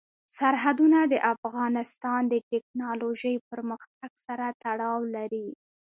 سرحدونه 0.37 0.99
د 1.07 1.13
افغانستان 1.33 2.21
د 2.27 2.35
تکنالوژۍ 2.51 3.35
پرمختګ 3.49 4.11
سره 4.25 4.45
تړاو 4.63 4.99
لري. 5.15 5.47